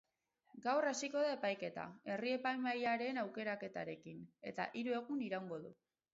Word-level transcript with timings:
Gaur 0.61 0.87
hasiko 0.91 1.21
da 1.25 1.33
epaiketa, 1.35 1.83
herri-epaimahaiaren 2.13 3.21
aukeraketarekin, 3.27 4.27
eta 4.55 4.69
hiru 4.83 4.99
egun 5.05 5.25
iraungo 5.31 5.63
du. 5.69 5.77